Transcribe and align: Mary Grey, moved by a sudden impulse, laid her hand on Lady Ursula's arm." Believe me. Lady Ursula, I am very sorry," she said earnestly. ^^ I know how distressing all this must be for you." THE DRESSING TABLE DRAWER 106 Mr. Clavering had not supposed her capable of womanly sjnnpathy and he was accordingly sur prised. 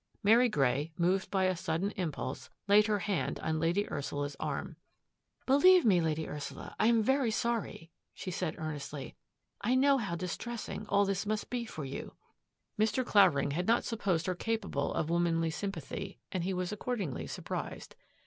Mary 0.23 0.49
Grey, 0.49 0.91
moved 0.97 1.29
by 1.29 1.43
a 1.43 1.55
sudden 1.55 1.91
impulse, 1.91 2.49
laid 2.67 2.87
her 2.87 2.97
hand 2.97 3.39
on 3.41 3.59
Lady 3.59 3.87
Ursula's 3.91 4.35
arm." 4.39 4.75
Believe 5.45 5.85
me. 5.85 6.01
Lady 6.01 6.27
Ursula, 6.27 6.75
I 6.79 6.87
am 6.87 7.03
very 7.03 7.29
sorry," 7.29 7.91
she 8.15 8.31
said 8.31 8.55
earnestly. 8.57 9.05
^^ 9.09 9.13
I 9.61 9.75
know 9.75 9.99
how 9.99 10.15
distressing 10.15 10.87
all 10.87 11.05
this 11.05 11.27
must 11.27 11.51
be 11.51 11.65
for 11.65 11.85
you." 11.85 12.15
THE 12.77 12.85
DRESSING 12.87 12.95
TABLE 13.03 13.11
DRAWER 13.11 13.11
106 13.11 13.11
Mr. 13.11 13.11
Clavering 13.11 13.51
had 13.51 13.67
not 13.67 13.83
supposed 13.83 14.25
her 14.25 14.33
capable 14.33 14.91
of 14.91 15.11
womanly 15.11 15.51
sjnnpathy 15.51 16.17
and 16.31 16.43
he 16.45 16.53
was 16.55 16.71
accordingly 16.71 17.27
sur 17.27 17.43
prised. 17.43 17.95